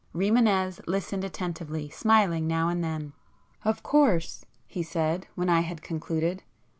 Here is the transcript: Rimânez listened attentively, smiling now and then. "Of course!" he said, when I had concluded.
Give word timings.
Rimânez 0.15 0.81
listened 0.87 1.23
attentively, 1.23 1.87
smiling 1.91 2.47
now 2.47 2.69
and 2.69 2.83
then. 2.83 3.13
"Of 3.63 3.83
course!" 3.83 4.45
he 4.65 4.81
said, 4.81 5.27
when 5.35 5.47
I 5.47 5.59
had 5.59 5.83
concluded. 5.83 6.41